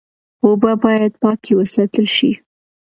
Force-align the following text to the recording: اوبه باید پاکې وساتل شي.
اوبه 0.43 0.71
باید 0.83 1.13
پاکې 1.21 1.51
وساتل 1.59 2.05
شي. 2.15 2.31